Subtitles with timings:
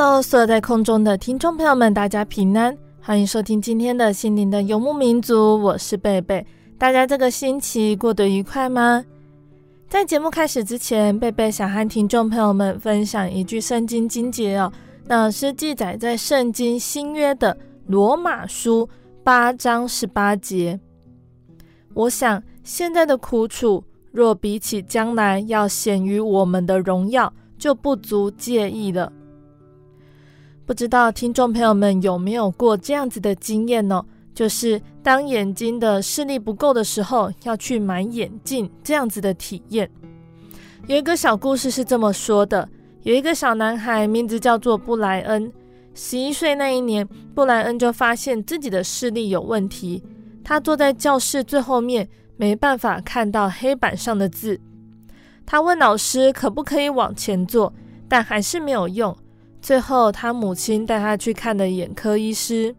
[0.00, 6.46] Hello，所有在空中的听众朋友们，大家平安，欢迎收听今天的心灵的游牧民族，我是贝贝。
[6.78, 9.04] 大家这个星期过得愉快吗？
[9.88, 14.72] 在节目开始之前，贝贝想和听众朋友们分享一句圣经经节哦，
[15.04, 18.88] 那是记载在圣经新约的罗马书
[19.24, 20.78] 八章十八节。
[21.94, 23.82] 我想现在的苦楚，
[24.12, 29.12] 若比起将来要显于我们的荣耀，就不足介意了。
[30.68, 34.04] 不知道听众朋友们有没有过这样子的经验呢？
[34.34, 39.90] 就是当眼睛的视力不够的时候，要去买眼镜，这样子的体验。
[40.86, 42.68] 有一个小故事是这么说的：
[43.02, 45.50] 有一个小男孩，名字叫做布莱恩。
[45.94, 50.04] 十一岁那一年，布莱恩就发现自己的视力有问题。
[50.44, 52.06] 他坐在教室最后面，
[52.36, 54.60] 没办法看到黑板上的字。
[55.46, 57.72] 他问老师可不可以往前坐，
[58.06, 59.16] 但还是没有用。
[59.60, 62.74] 最后，他母亲带他去看了眼科医师。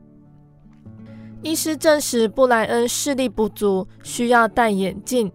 [1.41, 5.31] 医师证实布莱恩视力不足，需要戴眼镜。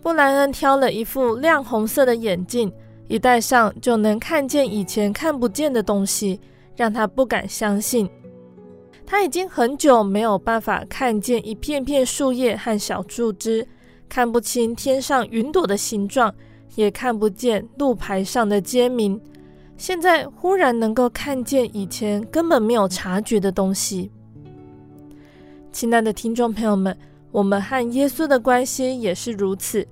[0.00, 2.72] 布莱恩挑了一副亮红色的眼镜，
[3.08, 6.40] 一戴上就能看见以前看不见的东西，
[6.76, 8.08] 让他不敢相信。
[9.04, 13.66] 他已经很久没有办法看见一片片树叶和小树枝，
[14.08, 16.34] 看不清天上云朵的形状，
[16.74, 19.20] 也看不见路牌上的街名。
[19.78, 24.10] 现在忽然能够看见以前根本没有察觉的东西。
[25.70, 26.94] 亲爱的听众朋友们，
[27.30, 29.86] 我们和耶稣的关系也是如此。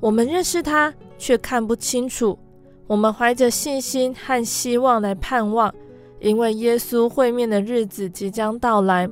[0.00, 2.36] 我们认识他，却看不清楚。
[2.88, 5.72] 我们怀着信心和希望来盼望，
[6.20, 9.08] 因为耶稣会面的日子即将到来。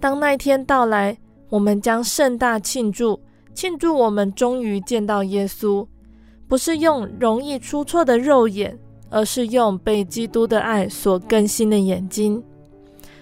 [0.00, 1.18] 当那一天到来，
[1.50, 3.20] 我们将盛大庆祝，
[3.52, 5.86] 庆祝我们终于见到耶稣，
[6.48, 8.78] 不是用容易出错的肉眼。
[9.10, 12.42] 而是用被基督的爱所更新的眼睛，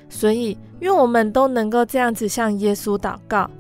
[0.09, 3.51] 所以愿我们都能够这样子向耶稣祷告。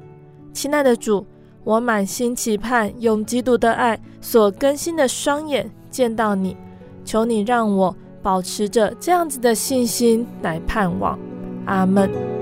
[0.52, 1.26] 亲爱的主，
[1.64, 6.56] 我满心期盼用基督的爱所更新的双眼见到你，
[7.04, 11.18] 求你让我保持着这样子的信心来盼望。
[11.66, 12.37] 阿门。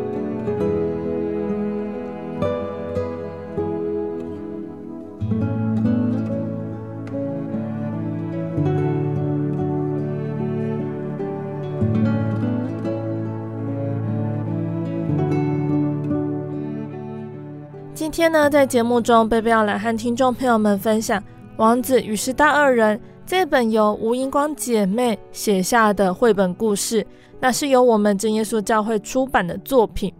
[18.26, 21.20] 天呢，在节目中，贝贝要来和听众朋友们分享
[21.58, 27.06] 《王子与十大恶人》这本由吴英光姐妹写下的绘本故事，
[27.38, 30.12] 那是由我们真耶稣教会出版的作品。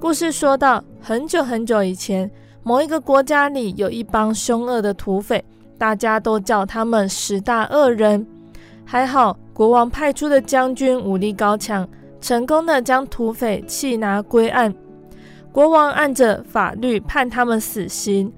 [0.00, 2.30] 故事说到，很久很久以前，
[2.62, 5.44] 某一个国家里有一帮凶恶的土匪，
[5.76, 8.26] 大家都叫他们十大恶人。
[8.86, 11.86] 还好，国王派出的将军武力高强，
[12.22, 14.74] 成功的将土匪缉拿归案。
[15.54, 18.32] 国王按着法律判他们死刑，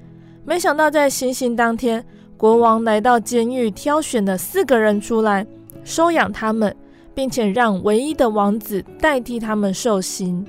[0.44, 2.04] 没想到在行刑当天，
[2.36, 5.46] 国王来到监狱，挑选了四个人出来
[5.82, 6.76] 收养他们，
[7.14, 10.46] 并且让唯一的王子代替他们受刑。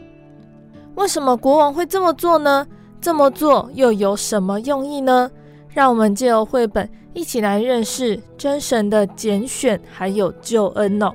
[0.95, 2.67] 为什么国王会这么做呢？
[2.99, 5.31] 这么做又有什么用意呢？
[5.69, 11.13] 让我们借由绘本一起来认识真神的拣选还有救恩哦。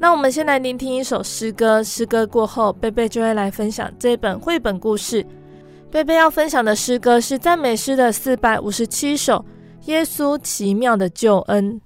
[0.00, 5.26] 那我们先来聆听一首诗歌，诗歌过后，贝贝就会来分享这本绘本故事。
[5.90, 9.44] 贝贝要分享的诗歌是赞美诗的四百五十七首，
[9.90, 11.80] 《耶稣奇妙的救恩》。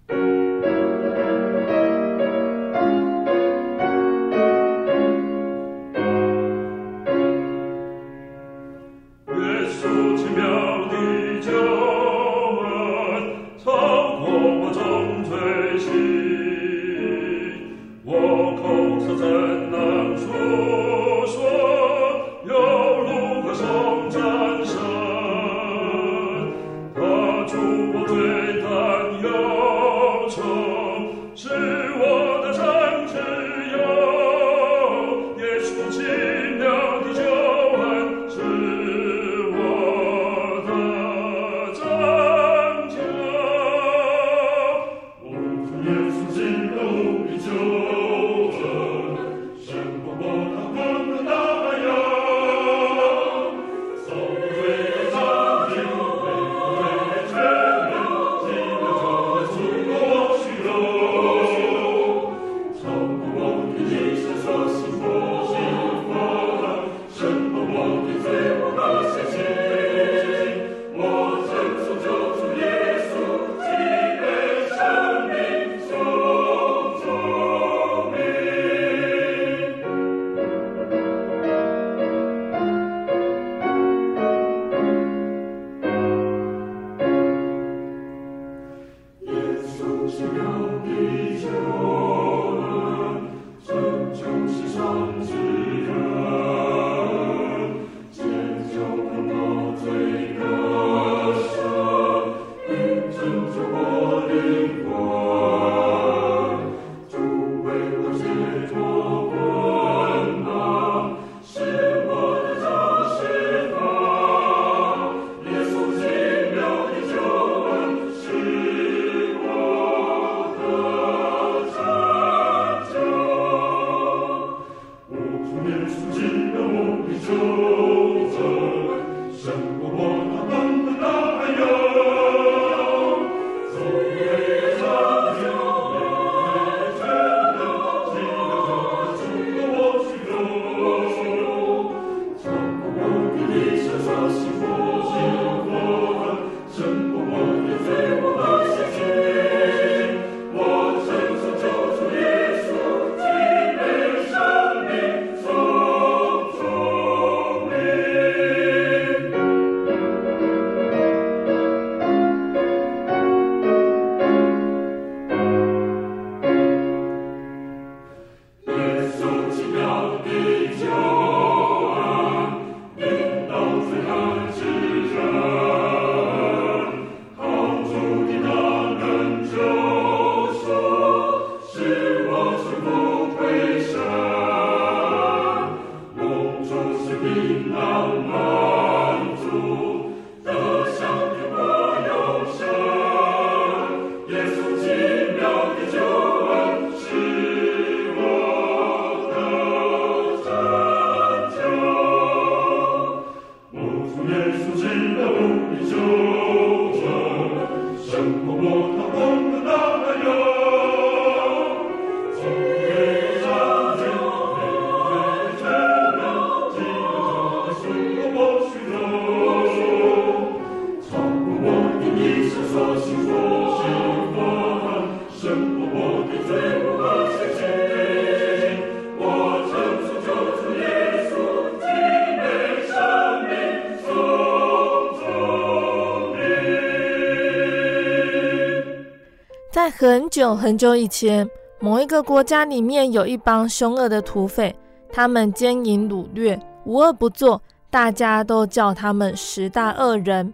[240.02, 244.74] 很久很久以前，某一个国家里面有一帮凶恶的土匪，
[245.12, 250.52] 他们奸淫掳掠，无恶不作，大家都叫他们十大恶人。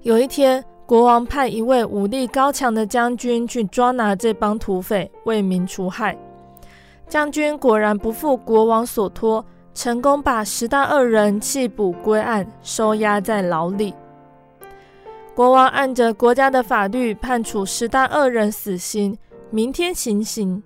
[0.00, 6.16] 有一天，国王派一位武力高强的将军去抓拿这帮土匪，为民除害。
[7.06, 9.44] 将军果然不负国王所托，
[9.74, 13.92] 成功把十大恶人缉捕归案，收押在牢里。
[15.34, 19.18] 国王按着国家的法律判处十大恶人死刑，
[19.50, 20.62] 明天行刑。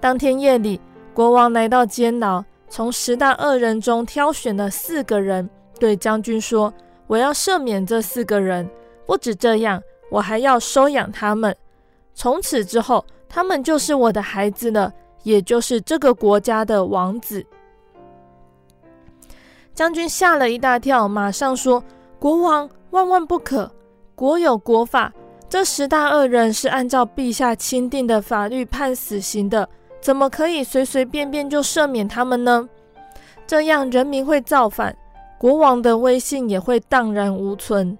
[0.00, 0.80] 当天夜里，
[1.12, 6.72] 国王来到监牢，从十大恶人中挑选了四个人，对将军说
[7.06, 8.66] ：“我要赦免这四个人，
[9.04, 11.54] 不止这样，我还要收养他们。
[12.14, 14.90] 从此之后，他们就是我的孩子了，
[15.24, 17.44] 也就是这个国家的王子。”
[19.74, 21.84] 将军吓了一大跳，马上说
[22.18, 23.68] ：“国王。”万万不可！
[24.14, 25.12] 国有国法，
[25.48, 29.68] 这十大恶人是按照陛下钦定的法律判死刑的，
[30.00, 32.68] 怎么可以随随便便就赦免他们呢？
[33.48, 34.96] 这样人民会造反，
[35.36, 37.98] 国王的威信也会荡然无存。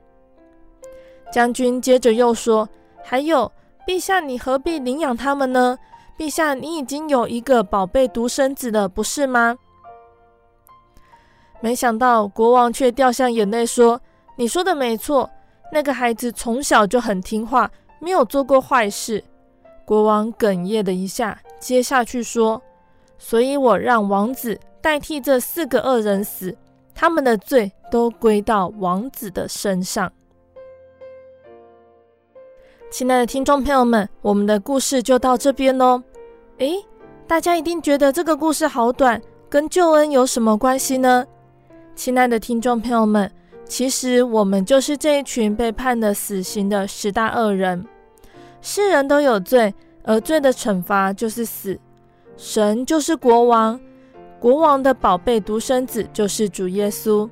[1.32, 2.68] 将军接着又说
[3.02, 3.50] ：“还有，
[3.84, 5.76] 陛下，你何必领养他们呢？
[6.16, 9.58] 陛下，你已经有一个宝贝独生子了，不是吗？”
[11.60, 14.00] 没想到国王却掉下眼泪说。
[14.36, 15.30] 你说的没错，
[15.72, 19.22] 那个孩子从小就很听话，没有做过坏事。
[19.84, 22.60] 国王哽咽了一下，接下去说
[23.18, 26.56] ：“所以我让王子代替这四个恶人死，
[26.94, 30.10] 他们的罪都归到王子的身上。”
[32.90, 36.02] 亲爱的听众朋友们，我们的故事就到这边喽。
[36.58, 36.76] 诶，
[37.26, 41.26] 大家一定觉得这个故事好短，跟救恩有什么关系呢？
[41.96, 43.30] 亲爱的听众朋友们，
[43.66, 47.84] 其实我们就是这一群被判了死刑的十大恶人。
[48.60, 51.78] 世人都有罪，而罪的惩罚就是死。
[52.36, 53.78] 神就是国王，
[54.38, 57.28] 国王的宝贝独生子就是主耶稣。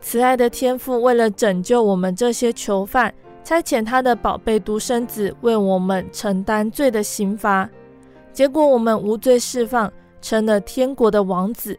[0.00, 7.68] 慈爱的天父为了拯救我们这些囚犯，差遣他的宝贝独生子为我们承担罪的刑罚，
[8.32, 11.78] 结果我们无罪释放，成了天国的王子。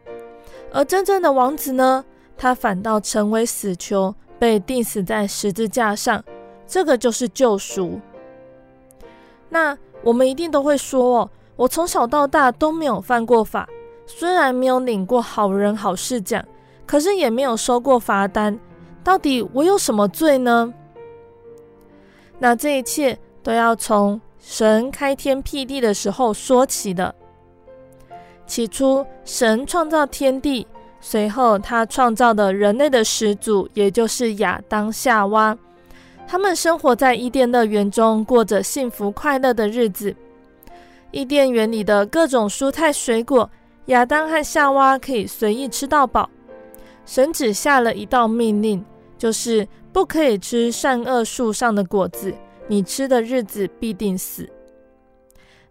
[0.72, 2.04] 而真正的王子呢？
[2.36, 6.22] 他反倒成为死囚，被钉死在十字架上。
[6.66, 8.00] 这个就是救赎。
[9.48, 13.68] 那我们一定都会说哦，我从小到大都没有犯过法，
[14.04, 16.44] 虽然没有领过好人好事奖，
[16.84, 18.58] 可是也没有收过罚单。
[19.04, 20.74] 到底我有什么罪呢？
[22.38, 27.14] 那这一切都要从神开天辟地的时候说起的。
[28.44, 30.66] 起初，神创造天地，
[31.00, 35.56] 随后他创造的人类的始祖，也就是亚当夏娃。
[36.26, 40.14] 他们生活在伊甸乐园中，过着幸福快乐的日子。
[41.12, 43.48] 伊甸园里的各种蔬菜水果，
[43.86, 46.28] 亚当和夏娃可以随意吃到饱。
[47.04, 48.84] 神只下了一道命令，
[49.16, 52.34] 就是不可以吃善恶树上的果子，
[52.66, 54.48] 你吃的日子必定死。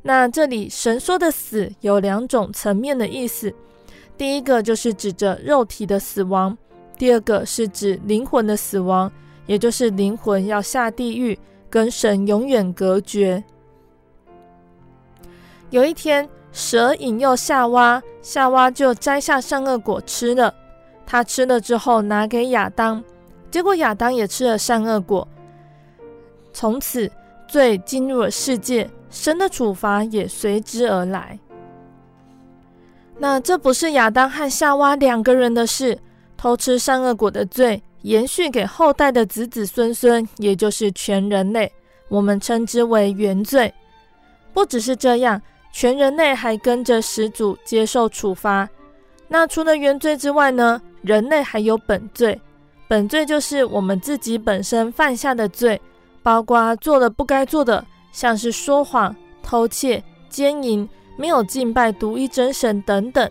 [0.01, 3.53] 那这里神说的死有两种层面的意思，
[4.17, 6.57] 第一个就是指着肉体的死亡，
[6.97, 9.11] 第二个是指灵魂的死亡。
[9.47, 11.37] 也就是灵魂要下地狱，
[11.69, 13.43] 跟神永远隔绝。
[15.69, 20.51] 有一天，蛇引诱夏娃，夏娃就摘下善恶果吃了。
[21.05, 23.03] 他吃了之后，拿给亚当，
[23.51, 25.27] 结果亚当也吃了善恶果。
[26.51, 27.11] 从此，
[27.47, 31.37] 罪进入了世界，神的处罚也随之而来。
[33.17, 35.97] 那这不是亚当和夏娃两个人的事，
[36.35, 37.81] 偷吃善恶果的罪。
[38.01, 41.71] 延续给后代的子子孙孙，也就是全人类，
[42.07, 43.73] 我们称之为原罪。
[44.53, 45.41] 不只是这样，
[45.73, 48.69] 全人类还跟着始祖接受处罚。
[49.27, 50.79] 那除了原罪之外呢？
[51.01, 52.39] 人类还有本罪，
[52.87, 55.79] 本罪就是我们自己本身犯下的罪，
[56.21, 63.29] 包括做了不该做的，像是说谎、偷窃、奸淫、没有敬拜独一真神等等。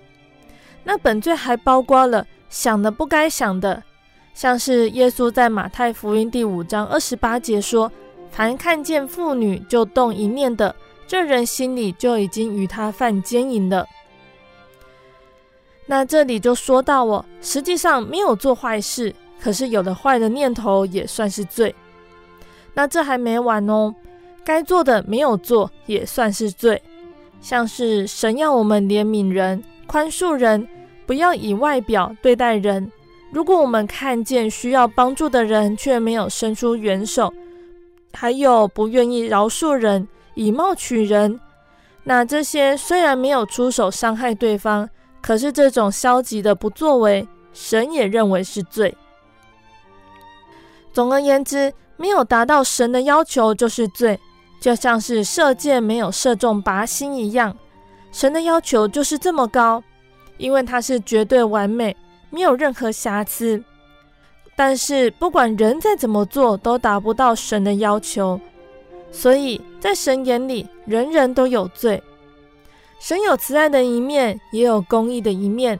[0.82, 3.82] 那本罪还包括了想的不该想的。
[4.34, 7.90] 像是耶稣在马太福音第五章二十八节说
[8.32, 10.74] ：“凡看见妇女就动一念的，
[11.06, 13.86] 这人心里就已经与他犯奸淫了。”
[15.86, 21.72] 那这里就说到我实际上没有做坏事，可是有了坏的念头也算是罪。
[22.72, 23.94] 那这还没完哦，
[24.44, 26.82] 该做的没有做也算是罪。
[27.44, 30.66] 像是神要我们怜悯人、宽恕人，
[31.04, 32.90] 不要以外表对待人。
[33.30, 37.30] 如果我们看见需要帮助的人，却没有伸出援手，
[38.14, 41.38] 还有不愿意饶恕人、以貌取人，
[42.02, 44.88] 那这些虽然没有出手伤害对方，
[45.20, 48.96] 可是这种消极的不作为，神也认为是罪。
[50.94, 54.18] 总而言之，没有达到神的要求就是罪，
[54.64, 57.54] 就像是射箭没有射中靶心一样。
[58.10, 59.84] 神的要求就是这么高，
[60.38, 61.94] 因为他是绝对完美。
[62.30, 63.62] 没有任何瑕疵，
[64.56, 68.40] 但是不管人再怎么做，都达不到神的要求，
[69.12, 72.02] 所以在神眼里，人人都有罪。
[72.98, 75.78] 神有慈爱的一面，也有公义的一面。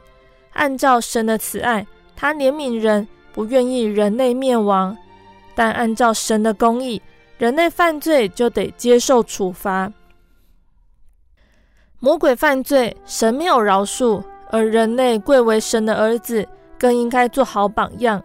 [0.53, 1.83] 按照神的慈爱，
[2.15, 4.95] 他怜悯人，不愿意人类灭亡；
[5.55, 7.01] 但按照神的公义，
[7.37, 9.91] 人类犯罪就得接受处罚。
[11.99, 14.23] 魔鬼犯罪，神没有饶恕。
[14.51, 18.23] 而人类贵为神的儿子，更应该做好榜样。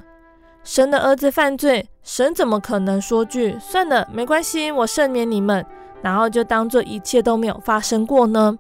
[0.63, 5.65] 神的儿子犯罪，神怎么可能说句“算了，没关系，我赦免你们”，
[6.03, 8.57] 然后就当做一切都没有发生过呢？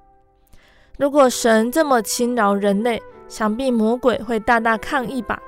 [0.96, 5.40] 如果神这么轻饶人类，想必魔鬼会大大抗议吧。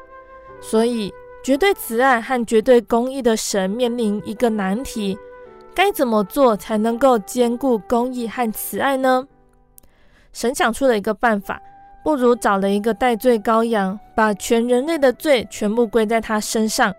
[0.61, 5.19] 所以，绝对慈爱和绝对公义的神面临一个难题：
[5.75, 9.27] 该怎么做才能够兼顾公义和慈爱呢？
[10.33, 11.61] 神想出了一个办法。
[12.05, 16.93] 不如找了一个代罪羔羊，把全人类的罪全部归在他身上，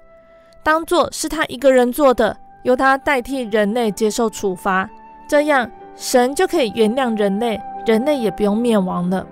[0.64, 4.90] 当做是他一个人做的，由他代替人类接受处罚，
[5.28, 9.28] 这样神就可以原谅人类，人类也不用灭亡了。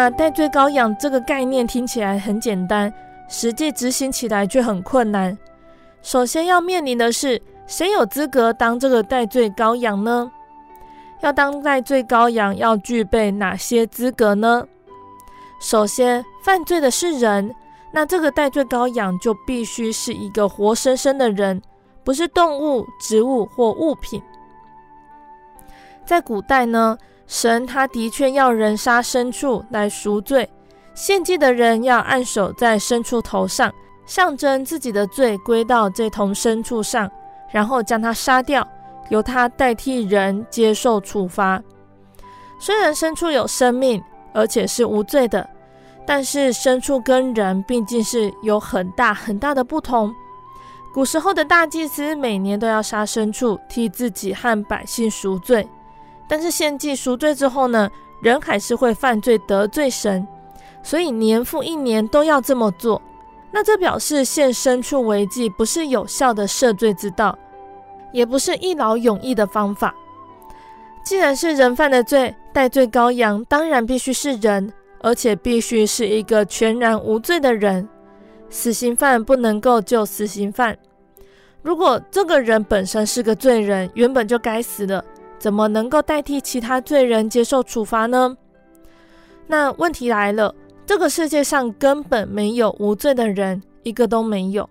[0.00, 2.92] 那代罪羔羊这个概念听起来很简单，
[3.26, 5.36] 实际执行起来却很困难。
[6.02, 10.30] 首先要面临的是，谁有资格当这个代罪羔羊呢？
[11.20, 14.64] 要当代罪羔羊，要具备哪些资格呢？
[15.60, 17.52] 首先，犯罪的是人，
[17.90, 21.60] 那这个代罪羔羊就必须是一个活生生的人，
[22.04, 24.22] 不是动物、植物或物品。
[26.06, 26.96] 在古代呢，
[27.28, 30.48] 神他的确要人杀牲畜来赎罪，
[30.94, 33.72] 献祭的人要按手在牲畜头上，
[34.06, 37.08] 象征自己的罪归到这头牲畜上，
[37.52, 38.66] 然后将它杀掉，
[39.10, 41.62] 由他代替人接受处罚。
[42.58, 45.46] 虽然牲畜有生命，而且是无罪的，
[46.06, 50.10] 但是牲畜跟人毕竟是有很大很大的不同。
[50.94, 55.68] 古时候的大祭司每年都要杀牲畜，替自己和百姓赎罪。
[56.28, 60.26] 但是献祭赎罪之后呢，人还是会犯罪得罪神，
[60.82, 63.00] 所以年复一年都要这么做。
[63.50, 67.36] 那这表示献牲畜为祭不是有效的赦罪之道，
[68.12, 69.94] 也不是一劳永逸的方法。
[71.02, 77.88] 既然是人犯的罪，代罪羔羊当然必须是人，而且必须是一个全然无罪的人。
[78.50, 80.76] 死刑犯不能够救死刑犯。
[81.62, 85.02] 如果这个人本身是个罪人，原本就该死的。
[85.38, 88.36] 怎么能够代替其他罪人接受处罚呢？
[89.46, 94.68] 那问题来了，这个世界上根本没有无罪的人，一个都没有。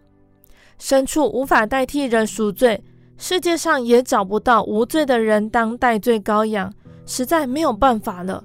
[0.80, 2.84] 牲畜无法代替人赎罪，
[3.18, 6.72] 世界上也找不到无罪的人当代罪羔羊，
[7.06, 8.44] 实在没有办法了。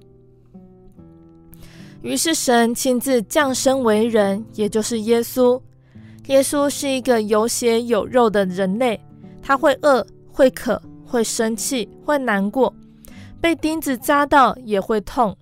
[2.00, 5.60] 于是神亲自降生为人，也就是耶稣。
[6.28, 8.98] 耶稣是一个有血有肉的人类，
[9.42, 10.80] 他会饿，会渴。
[11.12, 12.74] 会生气，会难过，
[13.38, 15.36] 被钉子扎到也会痛。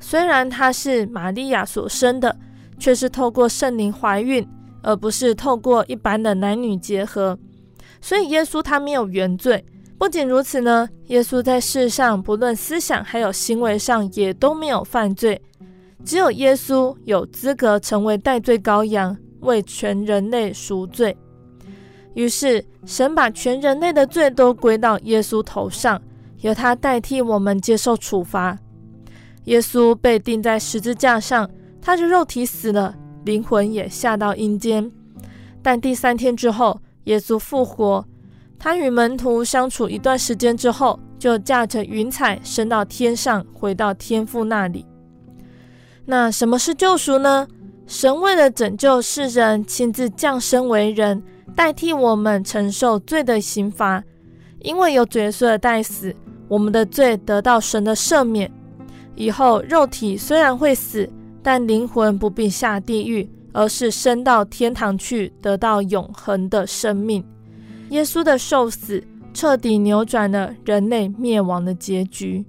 [0.00, 2.34] 虽然他是玛利亚所生的，
[2.78, 4.48] 却是透过圣灵怀孕，
[4.82, 7.38] 而不是透过一般的男女结合。
[8.00, 9.62] 所以耶稣他没有原罪。
[9.98, 15.38] 不仅如此呢，耶稣在世上不论思想还有行为上也都没有犯罪。
[16.02, 21.14] 只有耶稣有资格成为代罪羔羊，为全人类赎罪。
[22.14, 26.00] 于是，神把全人类的罪都归到耶稣头上，
[26.40, 28.58] 由他代替我们接受处罚。
[29.44, 31.50] 耶稣被钉在十字架上，
[31.82, 34.90] 他的肉体死了，灵魂也下到阴间。
[35.62, 38.04] 但第三天之后，耶稣复活。
[38.58, 44.86] 他与门徒相处一段时间之后，就驾着云彩升到天上，回到天父那里。
[46.06, 47.46] 那什么是救赎呢？
[47.86, 51.22] 神为了拯救世人，亲自降生为人。
[51.54, 54.02] 代替我们承受罪的刑罚，
[54.60, 56.14] 因为有罪所代死，
[56.48, 58.50] 我们的罪得到神的赦免。
[59.14, 61.08] 以后肉体虽然会死，
[61.42, 67.24] 但灵魂不必下地狱，而是升到天堂去，得到永恒的生命。
[67.90, 72.44] 耶稣的受死彻底扭转了人类灭亡的结局。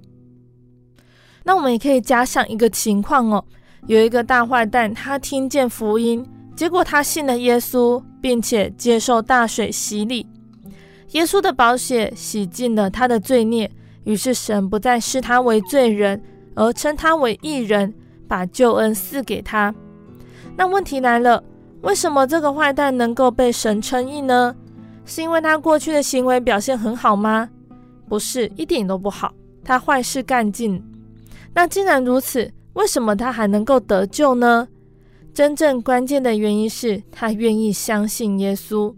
[1.44, 3.44] 那我们也可以假想一个情况哦，
[3.86, 6.26] 有一个大坏蛋，他听见福音。
[6.56, 10.26] 结果他信了耶稣，并且接受大水洗礼。
[11.10, 13.70] 耶稣的宝血洗净了他的罪孽，
[14.04, 16.20] 于是神不再视他为罪人，
[16.54, 17.92] 而称他为义人，
[18.26, 19.72] 把救恩赐给他。
[20.56, 21.44] 那问题来了，
[21.82, 24.56] 为什么这个坏蛋能够被神称义呢？
[25.04, 27.48] 是因为他过去的行为表现很好吗？
[28.08, 29.32] 不是，一点都不好。
[29.62, 30.82] 他坏事干尽。
[31.54, 34.66] 那既然如此，为什么他还能够得救呢？
[35.36, 38.94] 真正关键的原因是他愿意相信耶稣，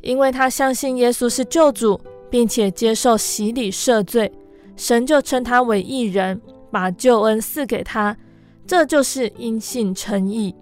[0.00, 4.30] 因为他相信耶稣是救主，并且接受洗礼赦罪，
[4.76, 8.16] 神就称他为义人，把救恩赐给他，
[8.64, 10.54] 这就是因信称义。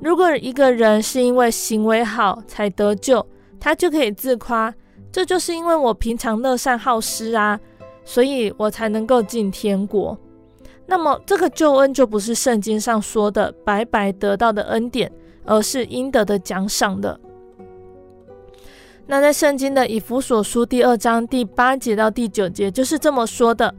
[0.00, 3.24] 如果一个人是因为行为好才得救，
[3.60, 4.74] 他就可以自夸，
[5.12, 7.60] 这就是因为我平常乐善好施啊，
[8.04, 10.18] 所以我才能够进天国。
[10.86, 15.10] 那么这个救恩就不是圣经上说的白白得到的恩典，
[15.44, 17.18] 而是应得的奖赏的。
[19.06, 23.74] 那在圣经的以弗所书第二章第八节到第九节就是这么说的：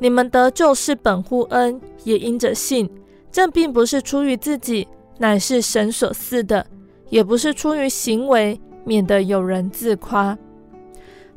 [0.00, 2.90] 你们得救是本乎恩，也因着信。
[3.30, 6.64] 这并不是出于自己，乃是神所赐的；
[7.10, 10.36] 也不是出于行为，免得有人自夸。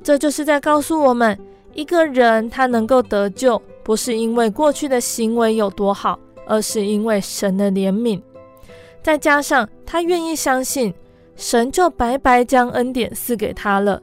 [0.02, 1.38] 这就是在告诉我们，
[1.74, 8.22] 一个人他能够得救，不是因为过去的行为有多好，而是因为神的怜悯，
[9.02, 10.94] 再加上他愿意相信，
[11.36, 14.00] 神就白白将恩典赐给他了。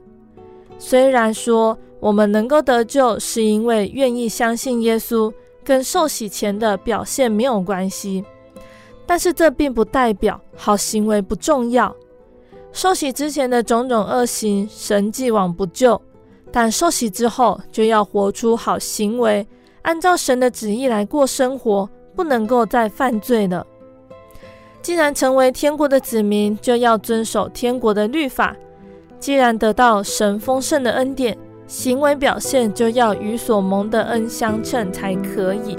[0.77, 5.31] 虽然说我们能够得救，是因为愿意相信耶稣。
[5.63, 8.25] 跟受洗前的表现没有关系，
[9.05, 11.95] 但是这并不代表好行为不重要。
[12.73, 16.01] 受洗之前的种种恶行，神既往不咎，
[16.51, 19.47] 但受洗之后就要活出好行为，
[19.87, 23.65] 按照神的旨意来过生活，不能够再犯罪了。
[24.81, 28.53] 既然成为天国的子民，就要遵守天国的律法。
[29.17, 35.77] 既然得到神丰盛的恩典，行为表现就要与所蒙的恩相称才可以。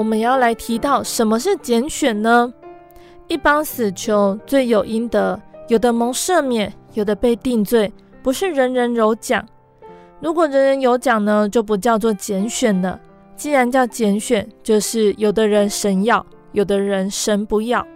[0.00, 2.50] 我们要来提到什么是拣选呢？
[3.28, 9.46] 一帮死囚罪有应得，有的蒙赦免，有的被定罪，不是人人有奖。
[10.18, 12.98] 如果人人有奖呢，就不叫做拣选了。
[13.36, 17.86] 既然叫拣选，就是有的人神要，有的人神不要。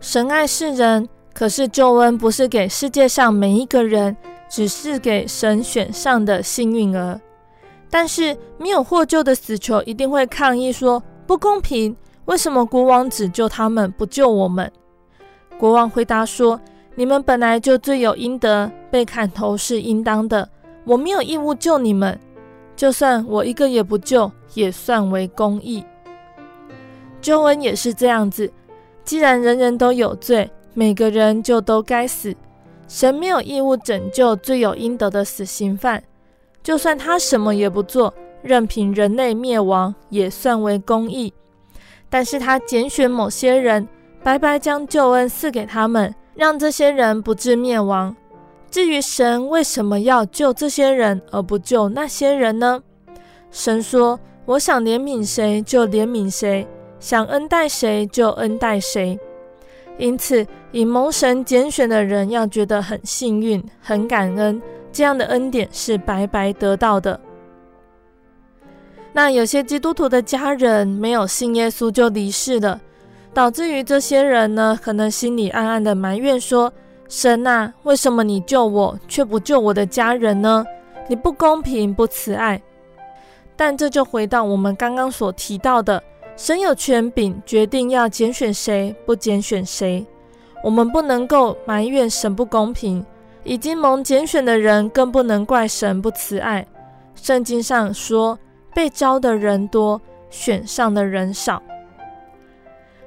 [0.00, 4.16] 神爱世人，可是救恩不是给世界上每一个人，
[4.48, 7.20] 只是给神选上的幸运儿。
[7.90, 11.94] 但是没有获救的死囚一定会抗议说，不公平，
[12.26, 14.70] 为什么国王只救他们，不救我们？
[15.58, 16.58] 国王回答说：
[16.94, 20.48] 你们本来就罪有应得，被砍头是应当的，
[20.84, 22.18] 我没有义务救你们，
[22.76, 25.84] 就算我一个也不救，也算为公义。
[27.20, 28.50] 周恩也是这样子，
[29.04, 32.34] 既然人人都有罪，每个人就都该死，
[32.86, 36.02] 神没有义务拯救罪有应得的死刑犯。
[36.62, 41.32] 就算他什么也不做，任凭人类灭亡，也算为公义。
[42.08, 43.88] 但是他拣选某些人，
[44.22, 48.14] 白白将救恩赐给他们，让这些人不致灭亡。
[48.70, 52.82] 至于神为什么要救这些人，而不救那些人呢？
[53.50, 56.66] 神说：“我想怜悯谁就怜悯谁，
[57.00, 59.18] 想恩待谁就恩待谁。”
[59.98, 64.62] 因此，以蒙神拣选的人要觉得很幸运、很感恩。
[64.92, 67.20] 这样的恩典是白白得到的。
[69.12, 72.80] 那有些基督徒的家人没有信耶稣就离世了，
[73.34, 76.72] 导致于这些人呢，可能心里暗暗的埋怨说
[77.08, 80.64] ：“神啊，为什么你救我，却不救我的家人呢？
[81.08, 82.62] 你不公平，不慈爱。”
[83.56, 86.02] 但这就回到我们刚刚所提到的，
[86.36, 90.06] 神有权柄决定要拣选谁，不拣选谁。
[90.62, 93.04] 我们不能够埋怨神不公平。
[93.42, 96.66] 已经蒙拣选的人，更不能怪神不慈爱。
[97.14, 98.38] 圣经上说，
[98.74, 100.00] 被招的人多，
[100.30, 101.62] 选上的人少。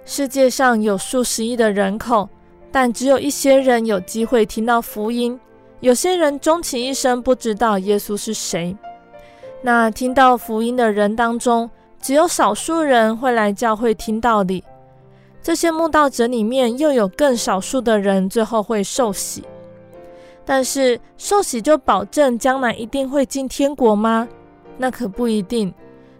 [0.05, 2.27] 世界上有数十亿的人口，
[2.71, 5.39] 但只有一些人有机会听到福音。
[5.79, 8.75] 有些人终其一生不知道耶稣是谁。
[9.61, 11.69] 那听到福音的人当中，
[12.01, 14.63] 只有少数人会来教会听道理。
[15.41, 19.43] 这些慕道者里面，又有更少数的人最后会受洗。
[20.45, 24.27] 但是受洗就保证将来一定会进天国吗？
[24.77, 25.73] 那可不一定。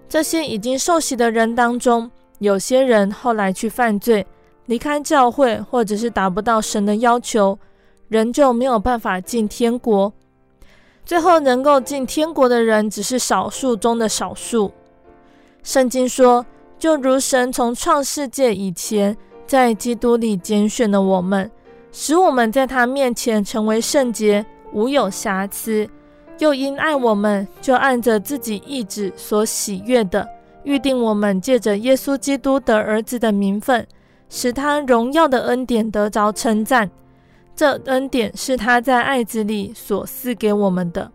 [0.07, 2.09] 这些已经受洗的人当中，
[2.39, 4.25] 有些人后来去犯罪，
[4.67, 7.57] 离开教会，或者是达不到神的要求，
[8.07, 10.13] 仍旧没有办法进天国。
[11.03, 14.71] 最后能够进天国的人，只是少数中的少数。
[15.63, 16.45] 圣经说，
[16.77, 21.51] 就如神从创世界以前，在基督里拣选了我们。
[21.93, 25.87] 使我们在他面前成为圣洁，无有瑕疵；
[26.39, 30.27] 又因爱我们，就按着自己意旨所喜悦的，
[30.63, 33.87] 预定我们借着耶稣基督的儿子的名分，
[34.27, 36.89] 使他荣耀的恩典得着称赞。
[37.55, 41.11] 这恩典是他在爱子里所赐给我们的。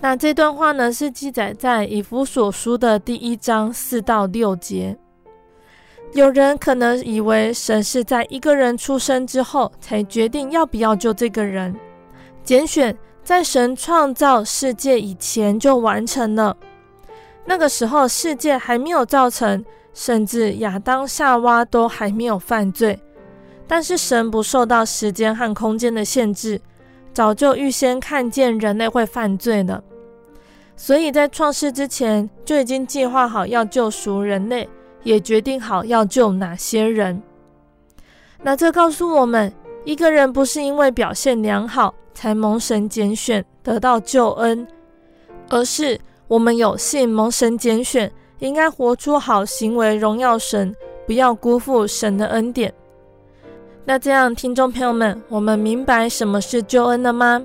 [0.00, 4.96] 那这段话呢，是记载在以弗所书的第一章四到六节。
[6.14, 11.74] 有人可能以为神是在一个人出生之后才决定要不要救这个人，
[12.44, 12.94] 拣选
[13.24, 16.54] 在神创造世界以前就完成了。
[17.46, 22.98] 那个时候世界还没有造成，甚至亚当夏娃都还没有犯罪，
[23.66, 26.60] 但是神不受到时间和空间的限制，
[27.14, 29.82] 早就预先看见人类会犯罪了。
[30.76, 34.68] 所以在创世之前就已经计划好要救赎人类，
[35.02, 37.22] 也决定好要救哪些人。
[38.42, 39.52] 那这告诉我们，
[39.84, 44.66] 一个人不是因为表现良好才蒙神拣选得到救恩，
[45.48, 50.74] 而是我们有幸蒙神拣选，应该活出好行为，荣耀神，
[51.06, 52.72] 不要辜负神的恩典。
[53.84, 57.44] 那这样，听众朋友们，我们明白什么是救恩了吗？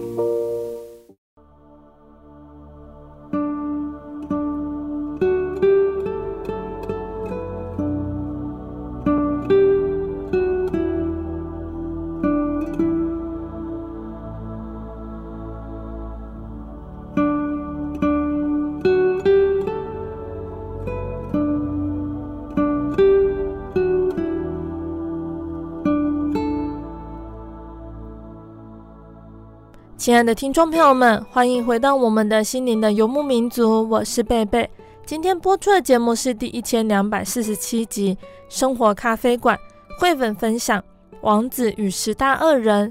[30.01, 34.67] 亲爱的听众朋友们，欢迎回到我们的心灵的游牧民族，我是贝贝。
[35.05, 38.15] 今天播出的节目是第一千两百四十七集
[38.49, 39.55] 《生活咖啡馆》
[40.01, 40.79] 绘本分享
[41.21, 42.89] 《王子与十大恶人》。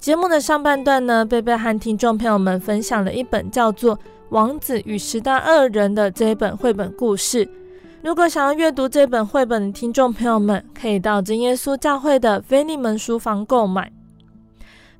[0.00, 3.96] 节目的上半段呢，贝贝和听众朋友们分享了一本叫做
[4.30, 7.48] 《王子与十大恶人》的这一本绘本故事。
[8.02, 13.92] 如果想要阅读这本绘本的听众朋友们，可以到真耶稣教会的菲利门书房购买。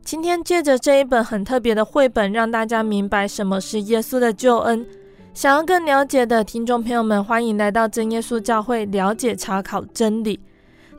[0.02, 4.84] 今天借着这一本很特别的绘本，让大家明白什么是耶稣的救恩。
[5.32, 10.40] 想要更了解的听众朋友们，欢迎来到真耶稣教会，了解查考真理。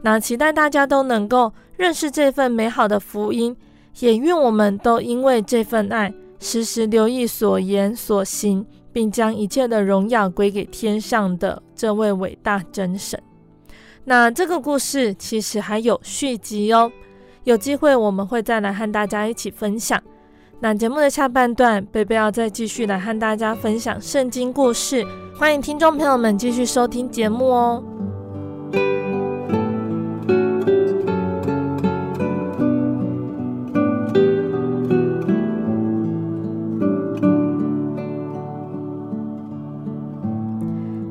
[0.01, 3.55] 那期待大家都能够认识这份美好的福音，
[3.99, 13.21] 也愿我们都因为这份爱，时时留意所言所行，并将一切的荣耀归给天上的这位伟大真神。
[14.05, 16.91] 那这个故事其实还有续集哦。
[17.43, 19.99] 有机会我们会再来和大家一起分享。
[20.59, 25.03] 那节目的下半段，贝贝要再继续来和大家分享圣经故事，
[25.35, 27.83] 欢迎听众朋友们继续收听节目哦。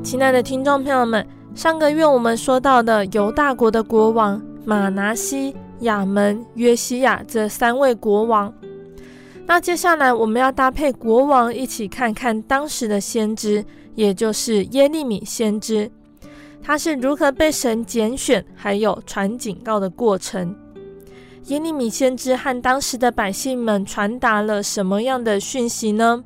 [0.01, 5.53] 亲爱的听众朋友们，上个月我们说到的犹大国的国王玛拿西。
[5.81, 8.53] 亚门、约西亚这三位国王，
[9.45, 13.63] 那接下来我们要搭配国王一起看看当时的先知，
[13.95, 15.91] 也就是耶利米先知，
[16.61, 20.55] 他是如何被神拣选，还有传警告的过程。
[21.45, 26.23] 耶利米先知和当时的百姓们传达了什么样的讯息呢？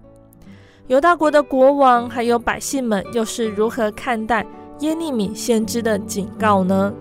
[0.87, 4.45] 犹大国的国王还有百姓们又是如何看待
[4.81, 6.93] 耶利米先知的警告呢？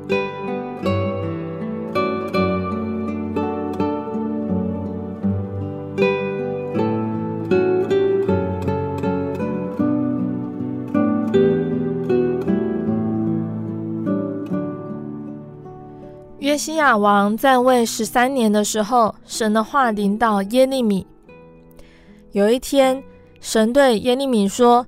[16.44, 21.06] 约西亚王在位十三年的时候，神的话临到耶利米。
[22.32, 23.02] 有一天，
[23.40, 24.86] 神对耶利米说：“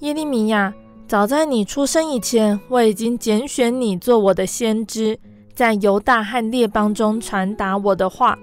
[0.00, 0.70] 耶利米呀，
[1.06, 5.18] 早在你出生以前，我已经拣选你做我的先知，
[5.54, 8.38] 在犹大和列邦中传达我的话。”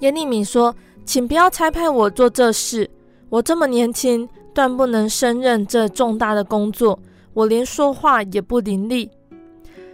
[0.00, 2.88] 耶利米说：“请不要差派我做这事，
[3.28, 6.98] 我这么年轻，断不能胜任这重大的工作，
[7.34, 9.06] 我连说话也不伶俐。”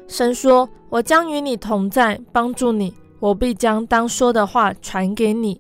[0.09, 2.95] 神说：“我将与你同在，帮助你。
[3.21, 5.59] 我必将当说的话传给你。”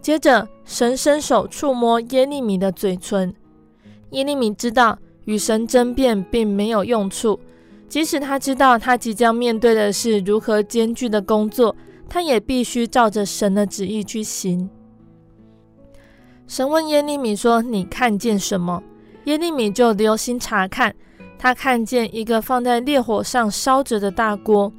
[0.00, 3.34] 接着，神伸手触摸耶利米的嘴唇。
[4.10, 7.40] 耶利米知道与神争辩并没有用处，
[7.88, 11.74] 即使他知道他即将面对的是如何艰巨的工作，
[12.06, 14.68] 他也必须照着神的旨意去行。
[16.46, 18.82] 神问耶利米说：“你看见什么？”
[19.24, 20.94] 耶利米就留心查看，
[21.44, 24.72] 他看见一个放在烈火上烧着的大锅，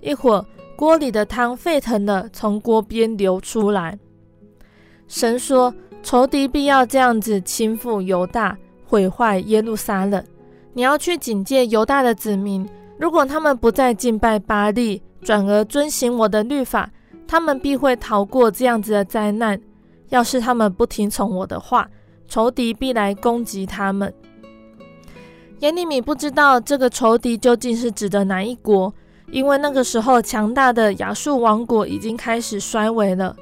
[0.00, 0.44] 一会儿
[0.74, 3.96] 锅里的汤沸腾了从锅边流出来。
[5.06, 10.20] 神说：“仇敌必要这样子倾覆犹大，毁坏耶路撒冷。
[10.72, 12.68] 你要去警戒犹大的子民，
[12.98, 16.90] 如果他们不再敬拜巴力，转而遵行我的律法，
[17.28, 19.60] 他们必会逃过这样子的灾难。
[20.08, 21.88] 要是他们不听从我的话，
[22.26, 24.12] 仇敌必来攻击他们。”
[25.60, 28.92] 耶利米不知道这个仇敌究竟是指的哪一国，
[29.30, 33.36] 因为那个时候强大的亚述王国已经开始衰微了。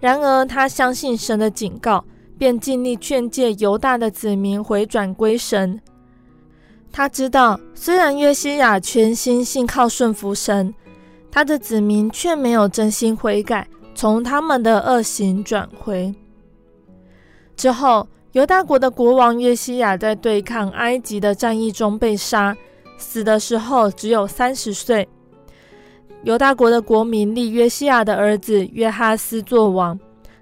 [0.00, 2.04] 然而，他相信神的警告，
[2.36, 5.80] 便尽力劝诫犹大的子民回转归神。
[6.92, 10.74] 他知道，虽然约西亚全心信靠顺服神，
[11.30, 16.12] 他的子民却没有真心悔改，从他们的恶行转回。
[17.56, 22.56] 之后，犹大国的国王约西亚在对抗埃及的战役中被杀，
[22.98, 25.08] 死的时候只有三十岁。
[26.24, 29.96] 犹大国的国民立约西亚的儿子约哈斯做王，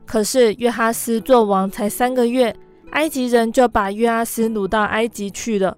[0.06, 2.56] 可是约哈斯做王才三个月，
[2.92, 5.76] 埃及人就把约哈斯掳到埃及去了。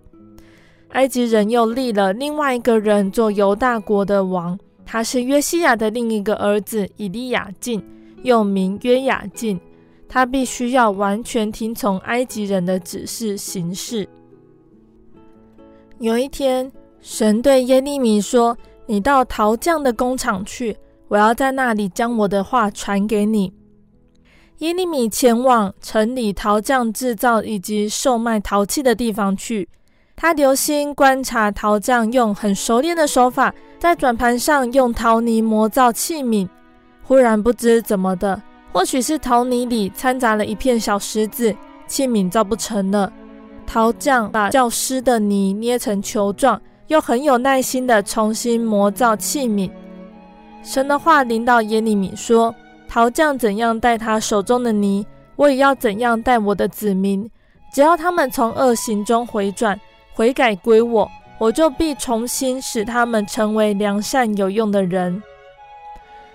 [0.90, 7.84] 埃及人又立了另外一个人做犹大国的王，他是约西亚的另一个儿子以利亚敬，
[8.22, 9.58] 又名约雅敬。
[10.14, 14.08] 他必须要完全听从埃及人的指示行事。
[15.98, 18.56] 有一天，神对耶利米说。
[18.86, 20.76] 你到陶匠的工厂去，
[21.08, 23.52] 我要在那里将我的话传给你。
[24.58, 29.66] 耶利米前往城里陶匠制造以及售卖陶器的地方去，
[30.14, 36.46] 他留心观察陶匠用很熟练的手法在转盘上用陶泥磨造器皿。
[37.02, 38.40] 忽然不知怎么的，
[38.74, 41.56] 或许是陶泥里掺杂了一片小石子，
[41.86, 43.10] 器皿造不成了。
[43.66, 46.60] 陶匠把较湿的泥捏成球状。
[46.88, 49.70] 又很有耐心地重新磨造器皿。
[50.62, 52.54] 神的话临到耶利米说
[52.86, 55.06] ：“陶匠怎样带他手中的泥，
[55.36, 57.26] 我也要怎样带我的子民。
[57.72, 59.80] 只要他们从恶行中回转，
[60.12, 65.22] 悔改归我，我就必重新使他们成为良善有用的人。”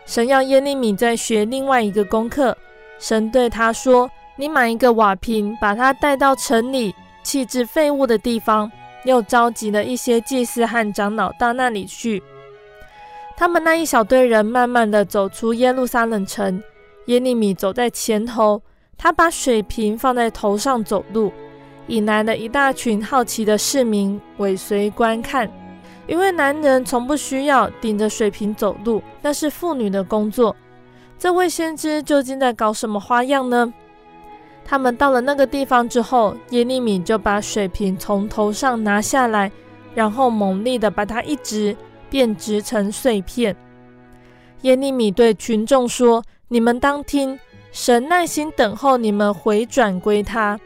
[0.10, 2.58] 神要耶利米再学另外一个功课。
[2.98, 8.70] 神对他说：“你买一个瓦瓶，把它带到城里弃置废物的地方。”
[9.06, 12.22] 又召集了一些祭司和长老到那里去。
[13.38, 16.62] 他们那一小队人慢慢地走出耶路撒冷城。
[17.06, 18.60] 耶利米走在前头，
[18.98, 21.32] 他把水瓶放在头上走路，
[21.86, 25.50] 引来了一大群好奇的市民尾随观看。
[26.10, 30.56] 因为男人从不需要顶着水瓶走路，那是妇女的工作。
[31.20, 33.72] 这位先知究竟在搞什么花样呢？
[34.66, 39.52] 他们到了那个地方之后，耶利米就把水瓶从头上拿下来，
[39.94, 41.78] 然后猛力的把它一掷，
[42.10, 43.56] 便掷成碎片。
[44.62, 47.40] 耶利米对群众说：“你们当听，
[47.72, 50.60] 神耐心等候你们回转归他。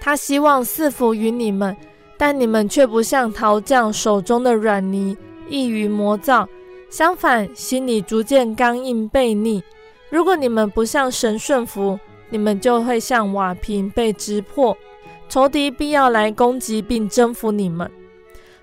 [0.00, 1.74] 他希望赐福于你们，
[2.18, 5.16] 但你们却不像陶匠手中的软泥，
[5.48, 6.46] 易于磨造；
[6.90, 9.62] 相反，心里逐渐刚硬悖逆。
[10.08, 11.98] 如果你们不向神顺服，
[12.30, 14.76] 你们就会像瓦瓶被掷破，
[15.28, 17.90] 仇敌必要来攻击并征服你们。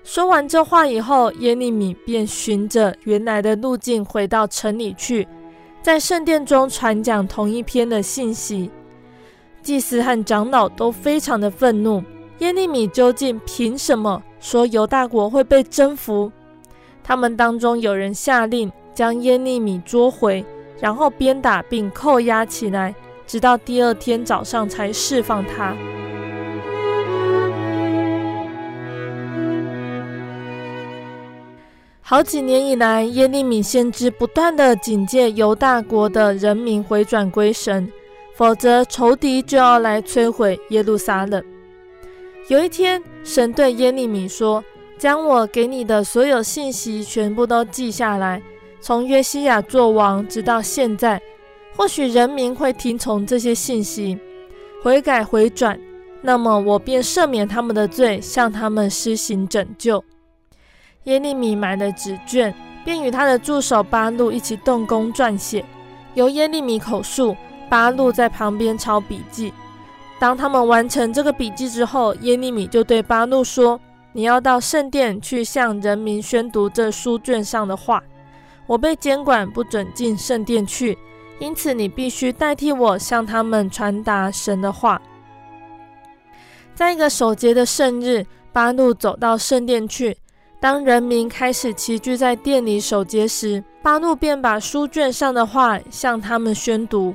[0.02, 5.26] 说完这话以后，耶利米便循着原来的路径回到城里去，
[5.80, 8.70] 在圣殿中传讲同一篇的信息。
[9.62, 12.02] 祭司和长老都非常的愤怒，
[12.44, 16.30] 耶利米究竟凭什么说犹大国会被征服？
[17.02, 20.44] 他们当中有人下令将耶利米捉回，
[20.78, 22.94] 然后鞭打并扣押起来。
[23.26, 25.74] 直到第二天早上才释放他。
[32.02, 37.90] 好几年以来，耶利米先知不断的警戒犹大国的人民回转归神，
[38.34, 41.42] 否则仇敌就要来摧毁耶路撒冷。
[42.48, 44.62] 有一天，神对耶利米说
[44.98, 48.42] ：“将我给你的所有信息全部都记下来，
[48.82, 51.20] 从约西亚做王直到现在。”
[51.74, 54.18] 或许人民会听从这些信息，
[54.82, 55.80] 悔改回转，
[56.20, 60.04] 那么我便赦免他们的罪，向他们施行拯救。
[61.04, 65.64] 耶利米买了纸卷，便与他的助手巴录一起动工撰写，
[66.12, 67.34] 由耶利米口述，
[67.70, 69.52] 巴录在旁边抄笔记。
[70.18, 73.78] 当他们完成这个笔记之后，耶利米就对巴怒说
[74.12, 78.02] ：“你要到圣殿去向人民宣读这书卷上的话。
[78.66, 80.96] 我被监管，不准进圣殿去，
[81.38, 85.00] 因此你必须代替我向他们传达神的话。”
[86.74, 90.16] 在一个守节的圣日，巴怒走到圣殿去。
[90.58, 97.14] 当人民开始齐聚在殿里守节时，巴怒便把书卷上的话向他们宣读。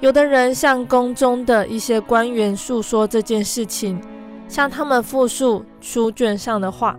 [0.00, 4.00] 有的人向宫中的一些官员诉说这件事情，
[4.46, 6.98] 向他们复述书卷上的话。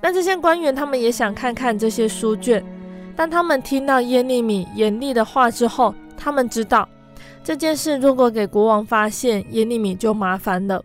[0.00, 2.64] 那这些官员他们也想看看这些书卷。
[3.14, 6.88] 当他们听到耶利米严厉的话之后，他们知道
[7.44, 10.82] 这件事如果给国王发现，耶利米就麻烦了。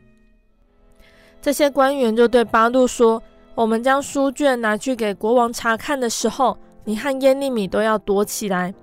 [1.39, 3.21] 这些官员就对巴路说
[3.53, 8.73] ：“我们将书卷拿去给国王查看的时候，你和耶利米都要躲起来。”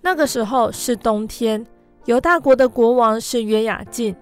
[0.00, 1.66] 那个时候是冬天，
[2.06, 4.14] 犹大国的国王是约雅敬。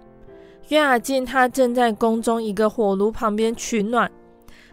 [0.68, 4.10] 约雅敬他正在宫中一个火炉旁边取暖，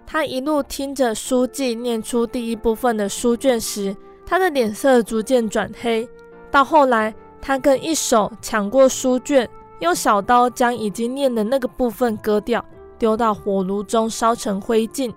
[0.08, 3.96] 他一路听着书记念出第一部分的书卷时，
[4.26, 6.08] 他的脸色逐渐转黑。
[6.50, 9.48] 到后来，他更一手抢过书卷，
[9.82, 12.64] 用小刀将已经念的那个部分割掉，
[12.98, 15.14] 丢到火炉中烧成灰烬。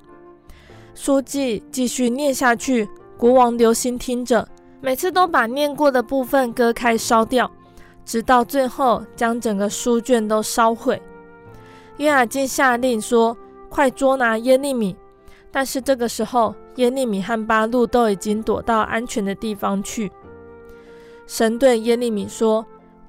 [0.95, 4.47] 书记继续念下去，国王留心听着。
[4.81, 7.51] 每次都把念过的部分割开烧掉，
[8.05, 11.01] 直到最后将整个书卷都烧毁。
[11.97, 13.37] 约雅敬下令说
[13.71, 14.95] ：“快捉拿耶利米！”
[15.51, 20.13] 但是这个时候，耶利米和巴路都已经躲到安全的地方去。
[21.27, 22.65] 神对耶利米说：“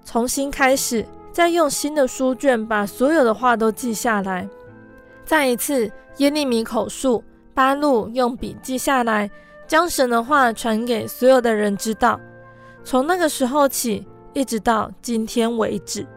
[0.06, 4.48] 重新开始，再用新的书卷把所有的话都记下来。”
[5.26, 7.22] 再一次，耶利米口述，
[7.54, 9.30] 巴路用笔记下来。
[9.68, 12.20] 将神的话传给所有的人知道，
[12.84, 16.08] 从那个时候起，一直到今天为止。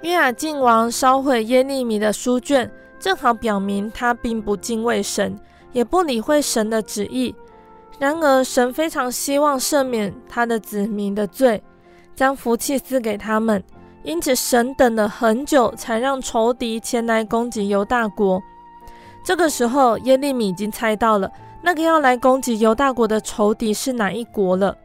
[0.00, 2.68] 约雅敬王烧毁耶利米的书卷，
[2.98, 5.38] 正好表明他并不敬畏神，
[5.70, 7.32] 也不理会神的旨意。
[8.00, 11.62] 然而，神非常希望赦免他的子民的罪，
[12.16, 13.62] 将福气赐给他们。
[14.02, 18.42] 因此，神等了很久，才让仇敌前来攻击犹大国。
[19.24, 21.30] 这个时候，耶利米已经猜到了。
[21.62, 24.76] 那个要来攻击犹大国的仇敌是哪一国了？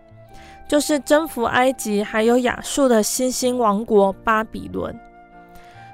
[0.67, 4.93] 就是征服埃及还有亚述的新兴王国巴比伦。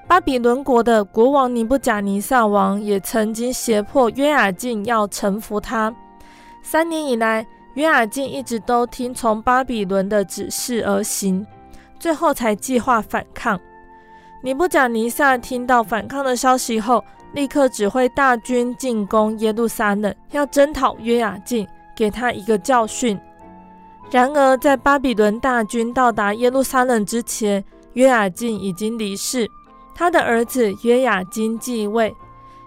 [0.08, 5.94] 巴比伦国的国王尼布甲尼撒王也曾经胁迫约雅敬要臣服他。
[6.62, 11.46] 三年以来，约雅敬一直都听从巴比伦的指示而行，
[12.00, 13.60] 最后才计划反抗。
[14.42, 17.04] 尼布甲尼撒听到反抗的消息后，
[17.34, 23.20] 立刻指挥大军进攻耶路撒冷，要征讨约雅敬，给他一个教训。
[24.12, 27.64] 然而，在巴比伦大军到达耶路撒冷之前，
[27.94, 29.50] 约雅敬已经离世，
[29.96, 32.16] 他的儿子约雅斤继位。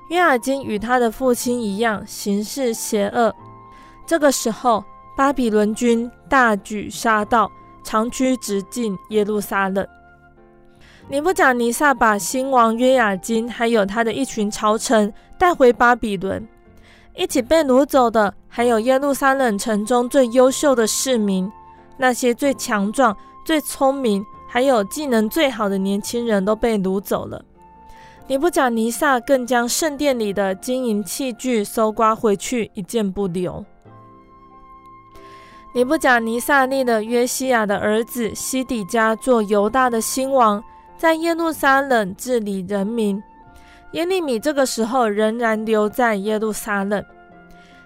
[0.09, 3.33] 约雅斤与他的父亲一样，行事邪恶。
[4.05, 4.85] 这个时候，
[5.17, 7.51] 巴比伦军大举杀到，
[7.85, 9.87] 长驱直进耶路撒冷。
[11.09, 16.45] 尼布甲尼撒把新王约雅金还有他的一群朝臣带回巴比伦，
[17.15, 21.51] 一起被掳走的还有耶路撒冷城中最优秀的市民，
[21.97, 27.41] 那些最强壮、最聪明还有技能最好的年轻人都被掳走了。
[28.27, 33.65] 尼布甲尼撒更将圣殿里的金银器具搜刮回去，一件不留。
[35.73, 40.61] 尼布甲尼撒立了约西亚的儿子西底家做犹大的新王。
[40.99, 43.22] 在耶路撒冷治理人民，
[43.92, 47.05] 耶利米这个时候仍然留在耶路撒冷。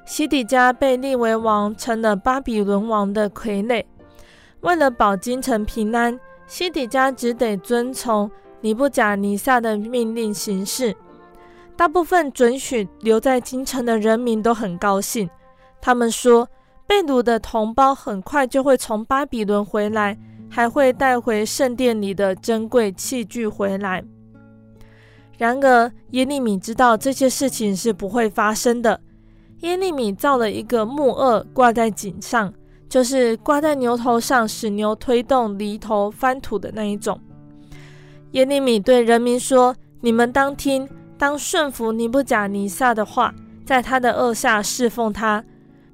[0.04, 3.84] 西底家被立为王，成了巴比伦王的傀儡。
[4.60, 8.30] 为了保京城平安，西底家只得遵从
[8.60, 10.94] 尼布甲尼撒的命令行事。
[11.76, 15.28] 大部分准许留在京城的人民都很高兴，
[15.80, 16.48] 他们说，
[16.86, 20.18] 被掳的同胞很快就会从巴比伦回来。
[20.50, 24.04] 还会带回圣殿里的珍贵器具回来。
[25.38, 29.00] 然而，耶利米知道这些事情是不会发生的。
[29.60, 32.52] 耶利米造了一个木轭挂在颈上，
[32.88, 37.18] 就是挂在牛头上，使牛推动犁头翻土的那一种。
[38.32, 43.34] 耶利米对人民说：“你们当听，当顺服尼布甲尼撒的话，
[43.64, 45.44] 在他的轭下侍奉他。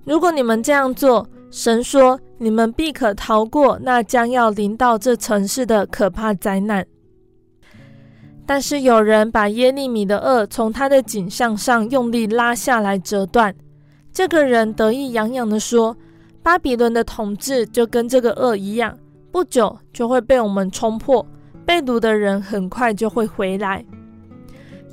[0.05, 6.87] 如果你们这样做，神说。”你们必可逃过那将要临到这城市的可怕灾难。
[8.45, 13.55] 但是有人把耶利米的轭从他的颈项上用力拉下来折断。
[14.13, 15.97] 这个人得意洋洋地说
[16.45, 18.99] ：“巴比伦的统治就跟这个轭一样，
[19.33, 21.27] 不久就会被我们冲破，
[21.65, 23.83] 被掳的人很快就会回来。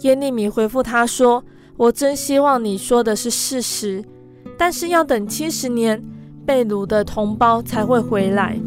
[0.03, 1.43] 耶利米回复他说
[1.75, 4.01] ：“我真希望你说的是事实，
[4.57, 6.01] 但是要等七十年，
[6.45, 8.57] 被掳的同胞才会回来。”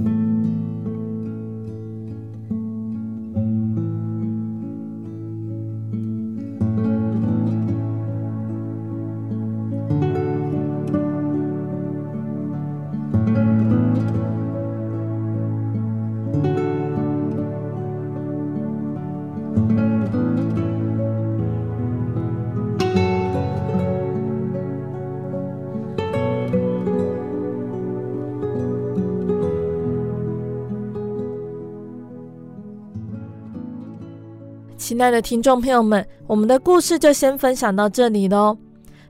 [34.97, 38.57] 亲爱的听众朋友们，我们的故事就先分享到这里喽。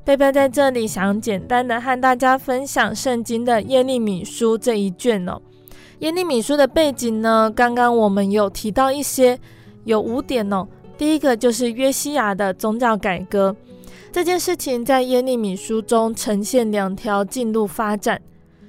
[0.05, 5.41] 贝贝在这里想简单的和大家分享圣经的耶利米书这一卷哦。
[6.01, 9.39] 耶利米书的背景呢，刚刚我们有提到一些，
[9.84, 10.66] 有五点哦。
[10.99, 13.55] 第一个就是约西亚的宗教改革，
[14.11, 18.20] 这件事情在耶利米书中呈现两条进路发展。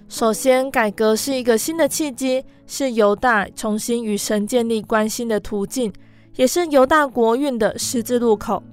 [0.07, 5.91] 首先，改革是一个新的契机，是犹大重新与神建立关系的途径。
[6.38, 8.64] 也是犹大国运的十字路口。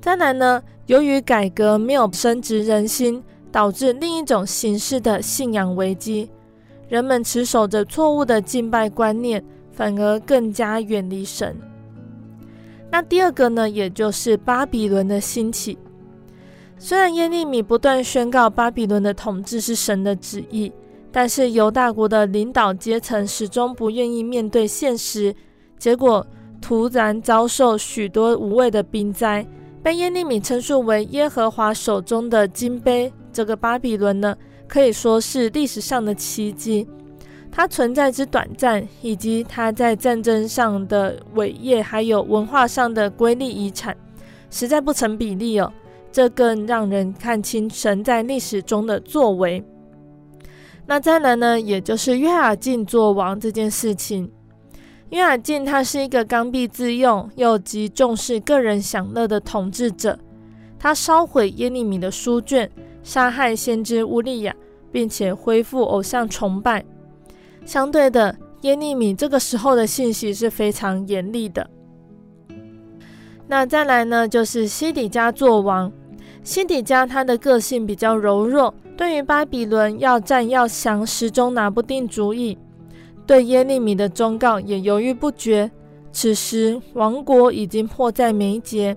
[0.00, 6.28] 再来呢，由于改革没有深植人心，导致另一种形式的信仰危机。
[6.88, 11.56] 人们持守着错误的敬拜观念，反而更加远离神。
[12.90, 15.78] 那第二个呢，也就是巴比伦的兴起。
[16.76, 20.70] 虽然耶利米不断宣告巴比伦的统治是神的旨意，
[21.12, 25.34] 但是犹大国的领导阶层始终不愿意面对现实，
[25.78, 26.26] 结果，
[26.62, 29.46] 突然遭受许多无谓的兵灾，
[29.82, 33.12] 被耶利米称述为耶和华手中的金杯。
[33.32, 34.34] 这个巴比伦呢，
[34.68, 36.88] 可以说是历史上的奇迹。
[37.50, 43.94] 它存在之短暂，以及它在战争上的伟业，还有文化上的瑰丽遗产，
[44.48, 45.70] 实在不成比例哦。
[46.10, 49.62] 这更让人看清神在历史中的作为。
[50.86, 54.30] 那再来呢，也就是约雅敬做王这件事情。
[55.12, 60.18] 约雅敬他是一个刚愎自用又极重视个人享乐的统治者，
[60.78, 62.70] 他烧毁耶利米的书卷，
[63.02, 64.56] 杀害先知乌利亚，
[64.90, 66.82] 并且恢复偶像崇拜。
[67.66, 71.68] 相对的，耶利米这个时候的信息是非常严厉的。
[73.46, 75.92] 那再来呢，就是西底家作王。
[76.42, 82.56] 西底家他的个性比较柔弱，对于巴比伦要战要降，始终拿不定主意。
[83.32, 85.70] 对耶利米的忠告也犹豫不决。
[86.12, 88.94] 此时王国已经迫在眉睫，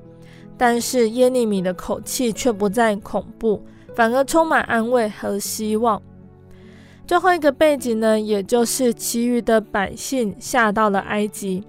[0.57, 3.63] 但是耶利米的口气却不再恐怖，
[3.95, 6.01] 反而充满安慰和希望。
[7.07, 11.63] 最后一个背景呢，也就是其余的百姓下到了埃及。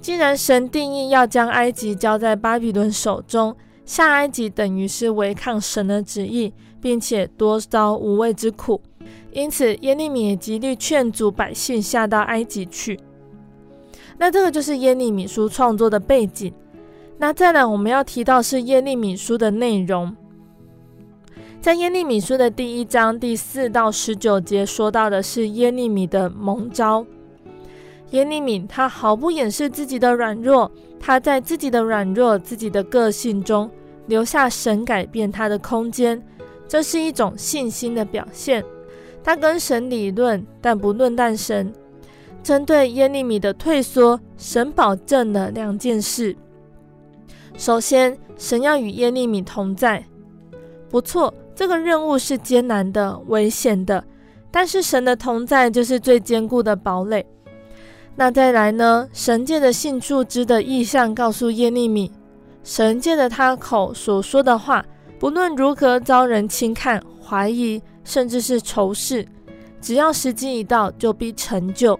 [0.00, 8.80] 既然神定义要将埃及交在巴比伦手中，下埃及等于是违抗神的旨意，并且多遭无谓之苦。
[9.32, 12.98] 因此，耶利米也极力劝阻百姓下到埃及去。
[14.18, 16.52] 那这个就是耶利米书创作的背景。
[17.16, 20.14] 那再来，我们要提到是耶利米书的内容。
[21.60, 27.04] 在耶利米书的第一章第四到十九节说到的是耶利米的蒙招。
[28.10, 33.70] 耶利米他毫不掩饰自己的软弱，他在自己的软弱、自己的个性中
[34.06, 36.20] 留下神改变他的空间，
[36.66, 38.64] 这是一种信心的表现。
[39.22, 41.72] 他跟神理论，但不论断神。
[42.42, 46.34] 针对耶利米的退缩，神保证了两件事：
[47.54, 50.02] 首先，神要与耶利米同在。
[50.88, 54.02] 不错，这个任务是艰难的、危险的，
[54.50, 57.24] 但是神的同在就是最坚固的堡垒。
[58.16, 59.06] 那再来呢？
[59.12, 62.10] 神借着信树枝的意象告诉耶利米，
[62.64, 64.84] 神借着他口所说的话，
[65.18, 67.80] 不论如何遭人轻看、怀疑。
[68.04, 69.26] 甚至是仇视，
[69.80, 71.98] 只要时机一到，就必成就。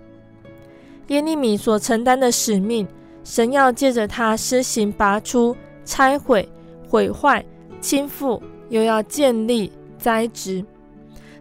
[1.09, 2.87] 耶利米所承担的使命，
[3.25, 6.49] 神要借着他施行拔出、拆毁、
[6.89, 7.45] 毁坏、
[7.81, 10.65] 倾覆，又要建立、栽植。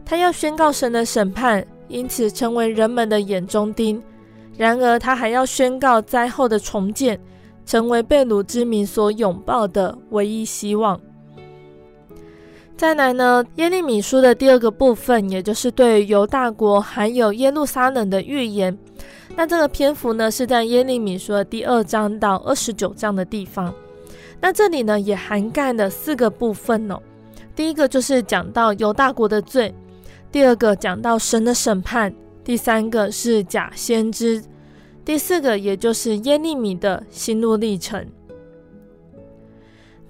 [0.04, 4.02] 他要宣告神的审判，因此成为人们的眼中钉。
[4.58, 7.20] 然而，他还要宣告灾后的重建，
[7.66, 11.00] 成为被掳之民所拥抱的唯一希望。
[12.80, 18.78] 再来呢，耶利米书的第二个部分，也就是对犹大国还有耶路撒冷的预言。
[19.36, 23.74] 那这个篇幅呢，是在耶利米书的第二章到二十九章的地方。
[24.40, 26.98] 那这里呢，也涵盖了四个部分哦。
[27.54, 29.76] 第一个就是讲到犹大国的罪，
[30.32, 32.14] 第二个讲到神的审判，
[32.46, 34.42] 第三个是假先知，
[35.04, 38.08] 第四个也就是耶利米的心路历程。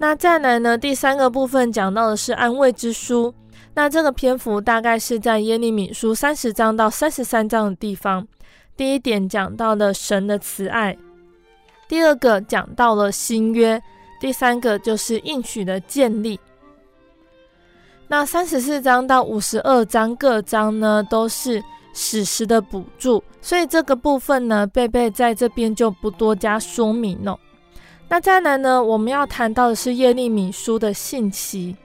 [0.02, 3.34] 那再来呢，第三个部分讲到的是安慰之书。
[3.74, 8.26] 那这个篇幅大概是在耶利米书三十章到三十三章的地方。
[8.78, 10.97] 第一点讲到了神的慈爱，
[11.89, 13.82] 第二个讲到了新约，
[14.22, 16.39] 第三个就是应许的建立。
[18.08, 21.62] 那三十四章到五十二章各章呢，都是
[21.93, 27.38] 史实的补助，所以这个部分呢，贝贝在这边就不多加说明了。
[28.12, 31.78] 那再来呢，我们要谈到的是耶利米书的信息。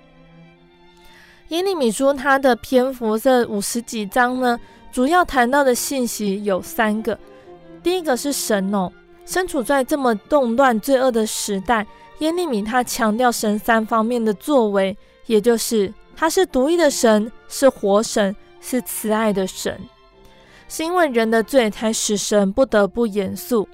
[1.49, 4.59] 耶利米书它的篇幅这五十几章呢，
[4.91, 7.17] 主要谈到的信息有三个。
[7.83, 8.91] 第一个是神哦，
[9.27, 11.87] 身处在这么动乱罪恶的时代，
[12.21, 14.97] 耶利米他强调神三方面的作为，
[15.27, 19.79] 也就是他是独一的神，是活神，是慈爱的神，
[20.69, 23.69] 是因为人的罪才使神不得不严肃。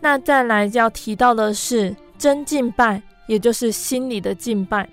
[0.00, 4.88] 那再来要提到的是真敬拜，也就是心里的敬拜。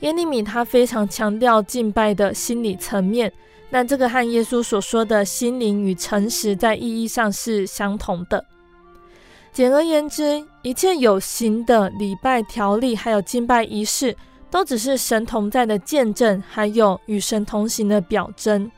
[0.00, 3.32] 耶利米他非常强调敬拜的心理层面，
[3.70, 8.44] 那这个和耶稣所说的心灵与诚实在意义上是相同的。
[9.52, 14.14] 简而言之，一切有形的礼拜条例，还有敬拜仪式，
[14.50, 18.70] 都只是神同在的见证，还有与神同行的表征。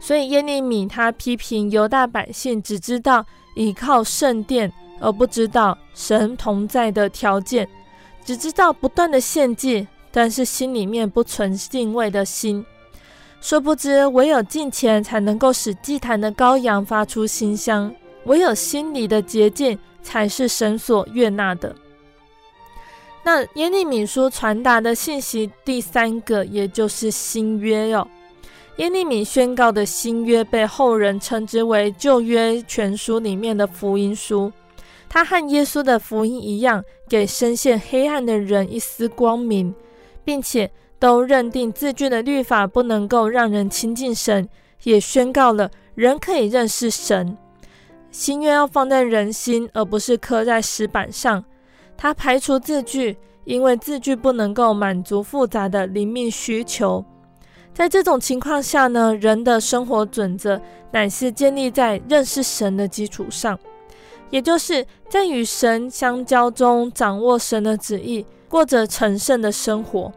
[0.00, 3.26] 所以耶利米他批评犹大百姓只知道。
[3.54, 7.68] 倚靠圣殿，而不知道神同在的条件，
[8.24, 12.64] 只知道不断的献祭，但是心里面不存敬畏的心。
[13.40, 17.92] 殊不知，唯有敬虔才能够使祭坛的羔羊发出馨香，
[18.24, 21.74] 唯有心里的洁净才是神所悦纳的。
[23.24, 28.06] 那耶利米书传达的信息第三个，也就是新约哟。
[28.76, 34.50] 耶利米宣告的新约被后人称之为旧约全书里面的福音书，
[35.10, 39.74] 它和耶稣的福音一样，给深陷黑暗的人一丝光明，
[40.24, 44.48] 并且都认定字句的律法不能够让人亲近神，
[44.84, 47.36] 也宣告了人可以认识神。
[48.10, 51.44] 新约要放在人心，而不是刻在石板上。
[51.96, 57.04] 他排除字句，因为字句不能够满足复杂的灵命需求。
[57.74, 60.60] 在这种情况下呢，人的生活准则
[60.90, 63.58] 乃是建立在认识神的基础上，
[64.28, 70.12] 也就是在与神相交中掌握神的旨意，过着成圣的生活。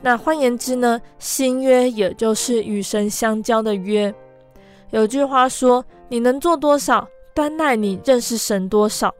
[0.00, 4.14] 那换言之呢，新约也就是与神相交的约。
[4.90, 9.14] 有句话说：“你能做多少，端赖你认识神多少。”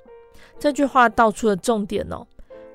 [0.59, 2.27] 这句话道出了重点哦。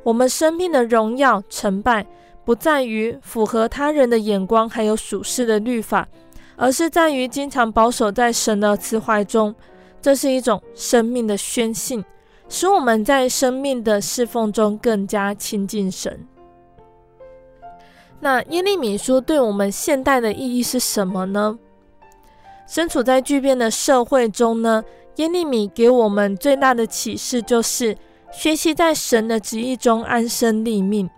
[0.04, 2.06] 我们生命的荣耀成败。
[2.46, 6.08] 不在于符合他人的眼光，还有属世的律法，
[6.56, 9.54] 而是在于经常保守在神的慈怀中。
[10.02, 12.04] 这是一种生命的宣信，
[12.50, 16.28] 使我们在生命的侍奉中更加亲近神。
[18.20, 21.58] 那耶利米书对我们现代的意义是什么呢？
[22.68, 24.84] 身处在巨变的社会中呢，
[25.16, 27.96] 耶利米给我们最大的启示就是
[28.32, 31.10] 学习在神的旨意中安身立命。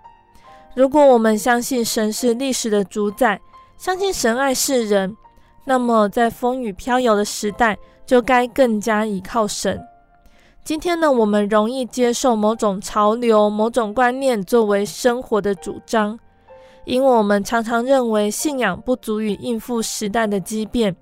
[0.75, 3.39] 如果我们相信神是历史的主宰，
[3.77, 5.15] 相信神爱世人，
[5.63, 9.81] 那么在风雨飘摇的时代，就该更加依靠神。
[10.65, 16.19] 今天呢，我们容易接受某种潮流、某种观念作为生活的主张，
[16.83, 20.93] 因为我们常常认为信仰不足以应付时代的激变。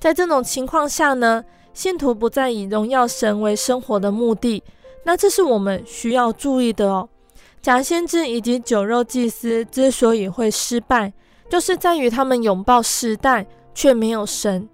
[0.00, 1.44] 在这种情况下呢，
[1.74, 4.62] 信徒不再以荣耀神为生活的目的，
[5.04, 7.06] 那这是我们需要注意的哦。
[7.62, 11.12] 假先知以及酒肉祭司之所以会失败，
[11.48, 14.68] 就是在于他们拥抱时代，却没有神。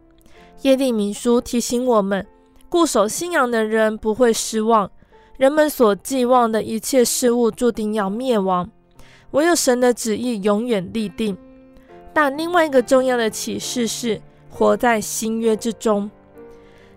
[0.62, 2.26] 耶利米书提醒我们，
[2.70, 4.91] 固守信仰的人不会失望。
[5.36, 8.68] 人们所寄望的一切事物注定要灭亡，
[9.32, 11.36] 唯有神的旨意永远立定。
[12.14, 14.18] 但另外一个重要的启示是，
[14.49, 16.11] 活在新约之中。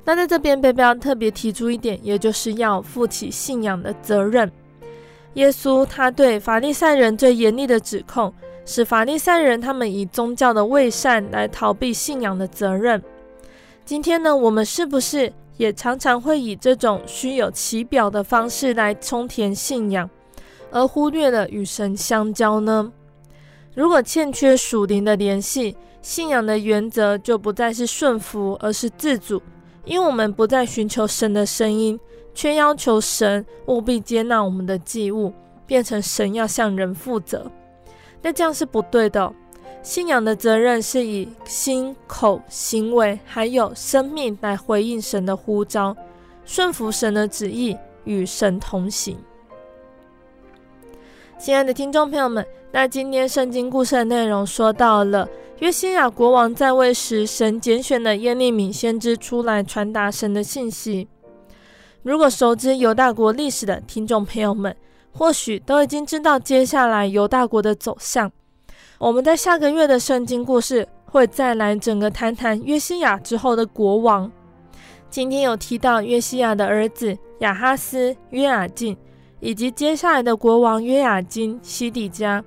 [0.06, 4.50] 那在这边，贝贝要特别提出一点，也就是要负起信仰的责任。
[5.36, 8.34] 耶稣他对法利赛人最严厉的指控，
[8.66, 13.02] 使法利赛人他们以宗教的伪善来逃避信仰的责任。
[13.86, 20.10] 今天呢，我们是不是也常常会以这种虚有其表的方式来充填信仰，
[20.70, 22.92] 而忽略了与神相交呢？
[23.74, 29.42] 如果欠缺属灵的联系，信仰的原则就不再是顺服，而是自主，
[29.86, 31.98] 因为我们不再寻求神的声音。
[32.34, 35.34] 却要求神务必接纳我们的祭物，
[35.66, 37.50] 变成神要向人负责，
[38.22, 39.34] 那这样是不对的。
[39.84, 45.96] 信仰的责任是以心、口、行为还有生命来回应神的呼召，
[46.46, 49.18] 顺服神的旨意，与神同行。
[51.40, 55.28] 亲爱的听众朋友们，那今天圣经故事的内容说到了
[55.58, 61.08] 约西亚国王在位时，神拣选了耶利米先知出来传达神的信息。
[62.04, 64.76] 如果熟知犹大国历史的听众朋友们，
[65.12, 68.32] 或许都已经知道接下来犹大国的走向。
[68.98, 74.32] 我们在下个月的圣经故事会再来整个谈谈约西亚之后的国王。
[75.10, 78.96] 今天有提到约西亚的儿子亚哈斯、约雅敬。
[79.44, 82.44] 以及接下来的国王约雅斤、西底家，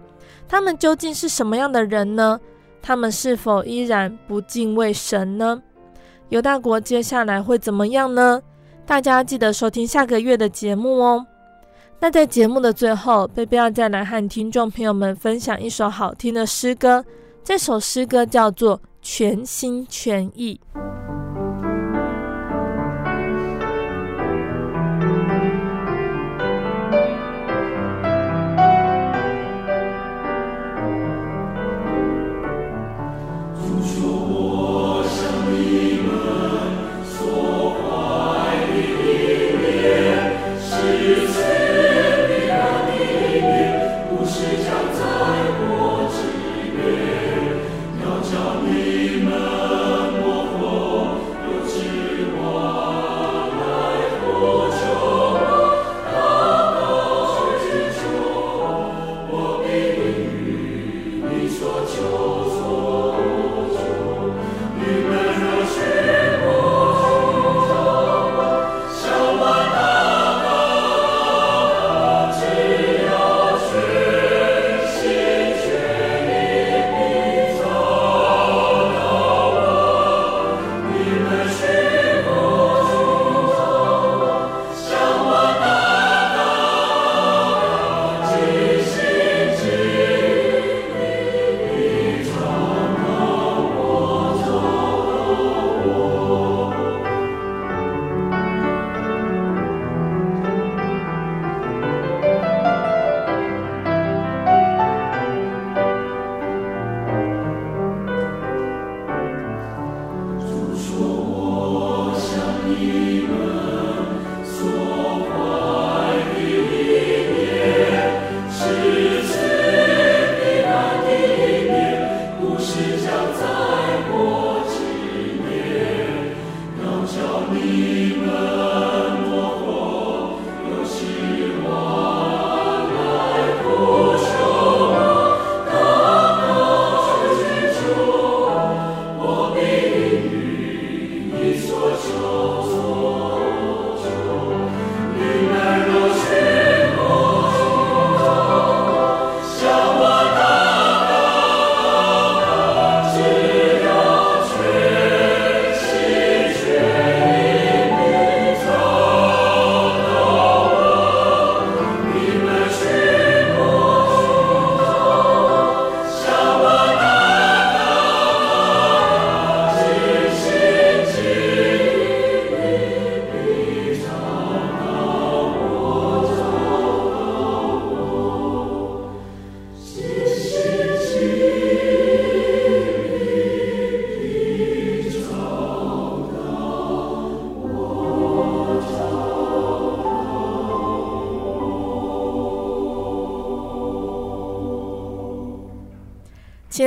[0.46, 2.38] 他们究竟是什么样的人呢？
[2.80, 5.60] 他们是否依然不敬畏神呢？
[6.28, 8.40] 犹大国接下来会怎么样呢？
[8.86, 11.26] 大家记得收听下个月的节目哦。
[12.00, 17.02] 那在节目的最后，贝贝要再来和听众朋友们分享一首好听的诗歌，
[17.42, 20.60] 这首诗歌叫做《全心全意》。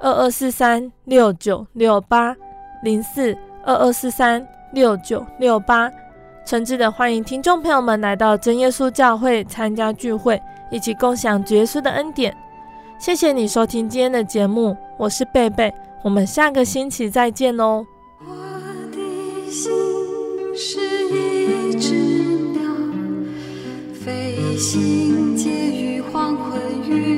[0.00, 2.34] 二二四三六九六八
[2.82, 5.90] 零四二二四三六九六八，
[6.46, 10.40] 诚挚的欢迎听众朋友们来到真耶稣教会参加聚会，
[10.70, 12.36] 一起共享耶稣的恩典。
[12.98, 15.72] 谢谢你收听今天的节目，我是贝贝，
[16.02, 17.84] 我们下个星期再见哦。
[18.20, 18.34] 我
[18.92, 19.72] 的心
[20.54, 21.94] 是一只
[22.52, 22.60] 鸟，
[23.94, 27.17] 飞行介于黄昏与